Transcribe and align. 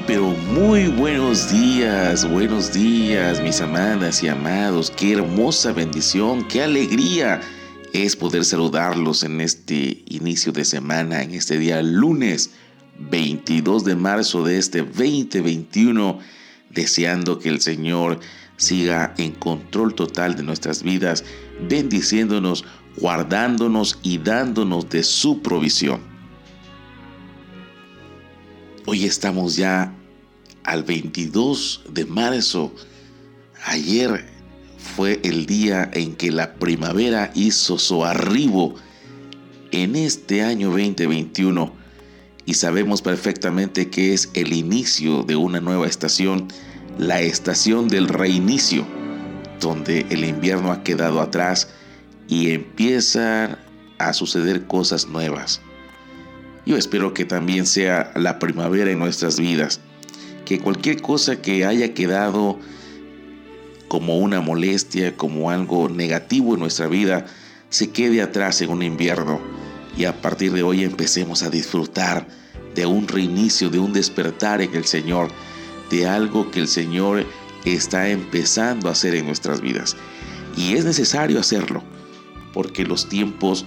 Pero 0.00 0.30
muy 0.30 0.88
buenos 0.88 1.52
días, 1.52 2.28
buenos 2.28 2.72
días, 2.72 3.40
mis 3.40 3.60
amadas 3.60 4.22
y 4.22 4.28
amados. 4.28 4.90
Qué 4.90 5.12
hermosa 5.12 5.72
bendición, 5.72 6.48
qué 6.48 6.62
alegría 6.62 7.40
es 7.92 8.16
poder 8.16 8.44
saludarlos 8.44 9.22
en 9.22 9.40
este 9.40 10.02
inicio 10.08 10.52
de 10.52 10.64
semana, 10.64 11.22
en 11.22 11.32
este 11.32 11.58
día 11.58 11.80
lunes 11.80 12.50
22 12.98 13.84
de 13.84 13.94
marzo 13.94 14.44
de 14.44 14.58
este 14.58 14.82
2021, 14.82 16.18
deseando 16.70 17.38
que 17.38 17.50
el 17.50 17.60
Señor 17.60 18.18
siga 18.56 19.14
en 19.16 19.32
control 19.32 19.94
total 19.94 20.34
de 20.34 20.42
nuestras 20.42 20.82
vidas, 20.82 21.24
bendiciéndonos, 21.68 22.64
guardándonos 22.96 23.98
y 24.02 24.18
dándonos 24.18 24.88
de 24.88 25.04
su 25.04 25.40
provisión. 25.40 26.13
Hoy 28.86 29.06
estamos 29.06 29.56
ya 29.56 29.94
al 30.62 30.84
22 30.84 31.84
de 31.88 32.04
marzo. 32.04 32.70
Ayer 33.64 34.26
fue 34.76 35.20
el 35.24 35.46
día 35.46 35.90
en 35.94 36.14
que 36.14 36.30
la 36.30 36.56
primavera 36.56 37.32
hizo 37.34 37.78
su 37.78 38.04
arribo 38.04 38.74
en 39.70 39.96
este 39.96 40.42
año 40.42 40.68
2021 40.68 41.72
y 42.44 42.54
sabemos 42.54 43.00
perfectamente 43.00 43.88
que 43.88 44.12
es 44.12 44.28
el 44.34 44.52
inicio 44.52 45.22
de 45.22 45.36
una 45.36 45.60
nueva 45.60 45.86
estación, 45.86 46.48
la 46.98 47.22
estación 47.22 47.88
del 47.88 48.06
reinicio, 48.06 48.84
donde 49.62 50.04
el 50.10 50.26
invierno 50.26 50.70
ha 50.70 50.82
quedado 50.82 51.22
atrás 51.22 51.70
y 52.28 52.50
empiezan 52.50 53.56
a 53.96 54.12
suceder 54.12 54.66
cosas 54.66 55.08
nuevas. 55.08 55.62
Yo 56.66 56.76
espero 56.76 57.12
que 57.12 57.24
también 57.24 57.66
sea 57.66 58.12
la 58.16 58.38
primavera 58.38 58.90
en 58.90 58.98
nuestras 58.98 59.38
vidas. 59.38 59.80
Que 60.44 60.58
cualquier 60.58 61.00
cosa 61.02 61.40
que 61.40 61.64
haya 61.64 61.94
quedado 61.94 62.58
como 63.88 64.18
una 64.18 64.40
molestia, 64.40 65.16
como 65.16 65.50
algo 65.50 65.88
negativo 65.88 66.54
en 66.54 66.60
nuestra 66.60 66.86
vida, 66.86 67.26
se 67.68 67.90
quede 67.90 68.22
atrás 68.22 68.60
en 68.62 68.70
un 68.70 68.82
invierno 68.82 69.40
y 69.96 70.04
a 70.04 70.20
partir 70.20 70.52
de 70.52 70.62
hoy 70.62 70.82
empecemos 70.82 71.42
a 71.42 71.50
disfrutar 71.50 72.26
de 72.74 72.86
un 72.86 73.06
reinicio, 73.06 73.70
de 73.70 73.78
un 73.78 73.92
despertar 73.92 74.60
en 74.60 74.74
el 74.74 74.84
Señor, 74.84 75.28
de 75.90 76.06
algo 76.06 76.50
que 76.50 76.60
el 76.60 76.68
Señor 76.68 77.24
está 77.64 78.08
empezando 78.08 78.88
a 78.88 78.92
hacer 78.92 79.14
en 79.14 79.26
nuestras 79.26 79.60
vidas. 79.60 79.96
Y 80.56 80.74
es 80.74 80.84
necesario 80.84 81.38
hacerlo, 81.38 81.82
porque 82.52 82.84
los 82.84 83.08
tiempos 83.08 83.64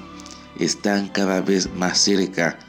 están 0.60 1.08
cada 1.08 1.42
vez 1.42 1.70
más 1.76 2.00
cerca 2.00 2.60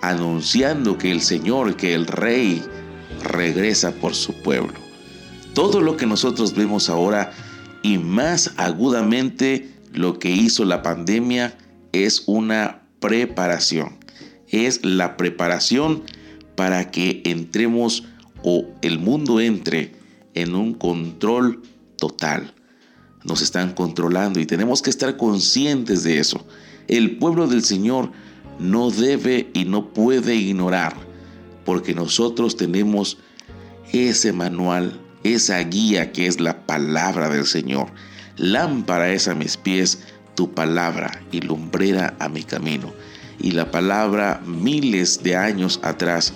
anunciando 0.00 0.98
que 0.98 1.10
el 1.10 1.20
Señor, 1.20 1.76
que 1.76 1.94
el 1.94 2.06
Rey 2.06 2.62
regresa 3.22 3.92
por 3.92 4.14
su 4.14 4.32
pueblo. 4.34 4.74
Todo 5.54 5.80
lo 5.80 5.96
que 5.96 6.06
nosotros 6.06 6.54
vemos 6.54 6.88
ahora 6.88 7.32
y 7.82 7.98
más 7.98 8.52
agudamente 8.56 9.70
lo 9.92 10.18
que 10.18 10.30
hizo 10.30 10.64
la 10.64 10.82
pandemia 10.82 11.56
es 11.92 12.24
una 12.26 12.82
preparación. 13.00 13.96
Es 14.48 14.84
la 14.84 15.16
preparación 15.16 16.02
para 16.54 16.90
que 16.90 17.22
entremos 17.24 18.04
o 18.42 18.66
el 18.82 18.98
mundo 18.98 19.40
entre 19.40 19.92
en 20.34 20.54
un 20.54 20.74
control 20.74 21.62
total. 21.96 22.54
Nos 23.24 23.42
están 23.42 23.74
controlando 23.74 24.40
y 24.40 24.46
tenemos 24.46 24.80
que 24.80 24.90
estar 24.90 25.16
conscientes 25.16 26.02
de 26.04 26.18
eso. 26.18 26.46
El 26.86 27.18
pueblo 27.18 27.46
del 27.46 27.64
Señor 27.64 28.12
no 28.58 28.90
debe 28.90 29.50
y 29.54 29.64
no 29.64 29.88
puede 29.88 30.34
ignorar, 30.34 30.94
porque 31.64 31.94
nosotros 31.94 32.56
tenemos 32.56 33.18
ese 33.92 34.32
manual, 34.32 35.00
esa 35.22 35.58
guía 35.60 36.12
que 36.12 36.26
es 36.26 36.40
la 36.40 36.66
palabra 36.66 37.28
del 37.28 37.46
Señor. 37.46 37.88
Lámpara 38.36 39.12
es 39.12 39.28
a 39.28 39.34
mis 39.34 39.56
pies 39.56 40.00
tu 40.34 40.52
palabra 40.52 41.20
y 41.32 41.40
lumbrera 41.40 42.14
a 42.18 42.28
mi 42.28 42.44
camino. 42.44 42.92
Y 43.40 43.52
la 43.52 43.70
palabra 43.70 44.42
miles 44.46 45.22
de 45.22 45.36
años 45.36 45.80
atrás 45.82 46.32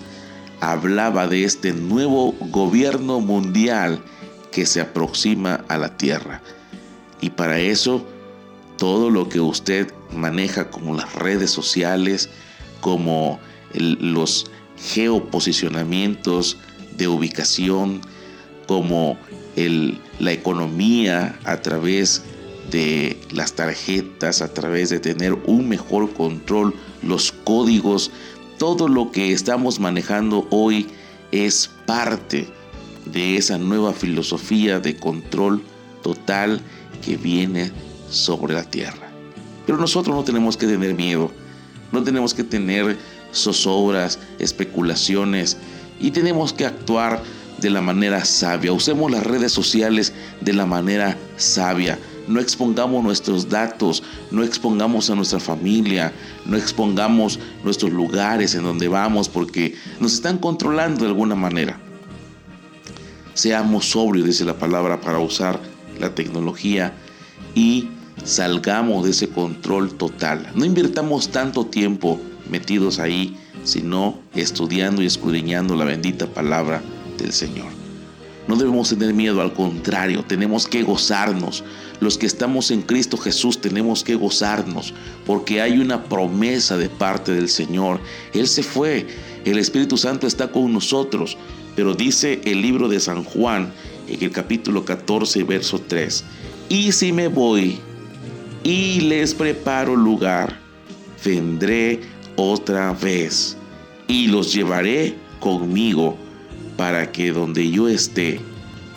hablaba 0.60 1.26
de 1.26 1.44
este 1.44 1.72
nuevo 1.72 2.34
gobierno 2.50 3.20
mundial 3.20 4.02
que 4.52 4.66
se 4.66 4.80
aproxima 4.80 5.64
a 5.68 5.78
la 5.78 5.96
tierra. 5.96 6.42
Y 7.20 7.30
para 7.30 7.58
eso 7.58 8.06
todo 8.78 9.10
lo 9.10 9.28
que 9.28 9.40
usted 9.40 9.92
maneja 10.14 10.70
como 10.70 10.94
las 10.94 11.14
redes 11.14 11.50
sociales, 11.50 12.28
como 12.80 13.38
los 13.74 14.50
geoposicionamientos 14.76 16.58
de 16.96 17.08
ubicación, 17.08 18.00
como 18.66 19.16
la 20.18 20.32
economía 20.32 21.38
a 21.44 21.60
través 21.62 22.22
de 22.70 23.18
las 23.30 23.52
tarjetas, 23.52 24.40
a 24.40 24.52
través 24.52 24.90
de 24.90 25.00
tener 25.00 25.34
un 25.46 25.68
mejor 25.68 26.12
control, 26.14 26.74
los 27.02 27.32
códigos, 27.32 28.10
todo 28.58 28.88
lo 28.88 29.10
que 29.10 29.32
estamos 29.32 29.80
manejando 29.80 30.46
hoy 30.50 30.88
es 31.32 31.70
parte 31.86 32.48
de 33.06 33.36
esa 33.36 33.58
nueva 33.58 33.92
filosofía 33.92 34.78
de 34.80 34.96
control 34.96 35.62
total 36.02 36.60
que 37.04 37.16
viene 37.16 37.72
sobre 38.08 38.54
la 38.54 38.64
tierra. 38.64 39.11
Pero 39.66 39.78
nosotros 39.78 40.14
no 40.14 40.24
tenemos 40.24 40.56
que 40.56 40.66
tener 40.66 40.94
miedo, 40.94 41.30
no 41.92 42.02
tenemos 42.02 42.34
que 42.34 42.44
tener 42.44 42.98
zozobras, 43.32 44.18
especulaciones 44.38 45.56
y 46.00 46.10
tenemos 46.10 46.52
que 46.52 46.66
actuar 46.66 47.22
de 47.58 47.70
la 47.70 47.80
manera 47.80 48.24
sabia. 48.24 48.72
Usemos 48.72 49.10
las 49.10 49.24
redes 49.24 49.52
sociales 49.52 50.12
de 50.40 50.52
la 50.52 50.66
manera 50.66 51.16
sabia. 51.36 51.98
No 52.28 52.40
expongamos 52.40 53.02
nuestros 53.02 53.48
datos, 53.48 54.02
no 54.30 54.42
expongamos 54.42 55.10
a 55.10 55.14
nuestra 55.14 55.40
familia, 55.40 56.12
no 56.46 56.56
expongamos 56.56 57.38
nuestros 57.64 57.92
lugares 57.92 58.54
en 58.54 58.62
donde 58.62 58.88
vamos 58.88 59.28
porque 59.28 59.74
nos 60.00 60.14
están 60.14 60.38
controlando 60.38 61.04
de 61.04 61.10
alguna 61.10 61.34
manera. 61.34 61.80
Seamos 63.34 63.90
sobrios, 63.90 64.26
dice 64.26 64.44
la 64.44 64.58
palabra, 64.58 65.00
para 65.00 65.18
usar 65.18 65.60
la 65.98 66.14
tecnología 66.14 66.94
y 67.54 67.88
salgamos 68.24 69.04
de 69.04 69.10
ese 69.10 69.28
control 69.28 69.94
total. 69.94 70.50
No 70.54 70.64
invirtamos 70.64 71.30
tanto 71.30 71.66
tiempo 71.66 72.20
metidos 72.48 72.98
ahí, 72.98 73.36
sino 73.64 74.18
estudiando 74.34 75.02
y 75.02 75.06
escudriñando 75.06 75.76
la 75.76 75.84
bendita 75.84 76.26
palabra 76.26 76.82
del 77.18 77.32
Señor. 77.32 77.82
No 78.48 78.56
debemos 78.56 78.88
tener 78.88 79.14
miedo, 79.14 79.40
al 79.40 79.52
contrario, 79.52 80.24
tenemos 80.24 80.66
que 80.66 80.82
gozarnos. 80.82 81.62
Los 82.00 82.18
que 82.18 82.26
estamos 82.26 82.72
en 82.72 82.82
Cristo 82.82 83.16
Jesús 83.16 83.60
tenemos 83.60 84.02
que 84.02 84.16
gozarnos, 84.16 84.92
porque 85.24 85.60
hay 85.60 85.78
una 85.78 86.04
promesa 86.04 86.76
de 86.76 86.88
parte 86.88 87.32
del 87.32 87.48
Señor. 87.48 88.00
Él 88.34 88.48
se 88.48 88.64
fue, 88.64 89.06
el 89.44 89.58
Espíritu 89.58 89.96
Santo 89.96 90.26
está 90.26 90.50
con 90.50 90.72
nosotros, 90.72 91.36
pero 91.76 91.94
dice 91.94 92.40
el 92.44 92.60
libro 92.60 92.88
de 92.88 92.98
San 92.98 93.22
Juan 93.22 93.72
en 94.08 94.22
el 94.22 94.32
capítulo 94.32 94.84
14, 94.84 95.44
verso 95.44 95.80
3, 95.80 96.24
y 96.68 96.90
si 96.90 97.12
me 97.12 97.28
voy, 97.28 97.78
y 98.64 99.00
les 99.00 99.34
preparo 99.34 99.96
lugar. 99.96 100.58
Vendré 101.24 102.00
otra 102.36 102.92
vez 102.92 103.56
y 104.08 104.26
los 104.26 104.52
llevaré 104.52 105.14
conmigo 105.40 106.16
para 106.76 107.12
que 107.12 107.32
donde 107.32 107.70
yo 107.70 107.88
esté, 107.88 108.40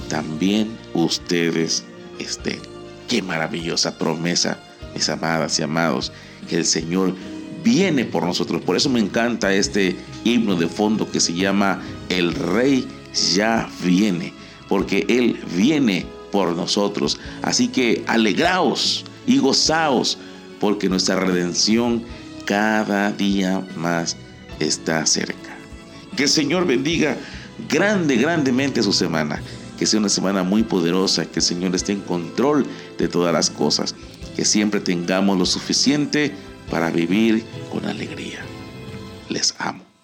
también 0.10 0.69
ustedes 0.94 1.84
estén. 2.19 2.60
Qué 3.07 3.22
maravillosa 3.22 3.98
promesa, 3.98 4.57
mis 4.94 5.07
amadas 5.10 5.60
y 5.60 5.63
amados, 5.63 6.12
que 6.50 6.57
el 6.57 6.66
Señor 6.66 7.13
viene 7.63 8.06
por 8.06 8.24
nosotros. 8.24 8.62
Por 8.62 8.75
eso 8.75 8.89
me 8.89 9.00
encanta 9.00 9.54
este 9.54 9.95
himno 10.24 10.56
de 10.56 10.68
fondo 10.68 11.10
que 11.12 11.19
se 11.19 11.34
llama 11.34 11.81
El 12.10 12.34
Rey 12.34 12.88
ya 13.36 13.69
viene, 13.84 14.34
porque 14.68 15.06
Él 15.07 15.39
viene 15.56 16.06
por 16.31 16.56
nosotros. 16.56 17.19
Así 17.42 17.68
que 17.68 18.04
alegraos 18.07 19.06
y 19.27 19.39
gozaos, 19.39 20.18
porque 20.60 20.89
nuestra 20.89 21.16
redención 21.16 22.04
cada 22.45 23.12
día 23.12 23.66
más 23.75 24.16
está 24.60 25.06
cerca. 25.06 25.57
Que 26.16 26.24
el 26.24 26.30
Señor 26.30 26.66
bendiga 26.66 27.18
grande, 27.69 28.16
grandemente 28.16 28.81
su 28.83 28.94
semana. 28.94 29.42
Que 29.77 29.86
sea 29.86 30.00
una 30.00 30.10
semana 30.10 30.44
muy 30.44 30.63
poderosa, 30.63 31.25
que 31.25 31.39
el 31.39 31.45
Señor 31.45 31.75
esté 31.75 31.92
en 31.92 32.01
control 32.01 32.66
de 32.98 33.07
todas 33.10 33.33
las 33.33 33.50
cosas. 33.50 33.94
Que 34.36 34.45
siempre 34.45 34.80
tengamos 34.80 35.38
lo 35.38 35.45
suficiente 35.45 36.33
para 36.72 36.89
vivir 36.92 37.44
con 37.72 37.86
alegría. 37.86 38.39
Les 39.30 39.54
amo. 39.57 39.94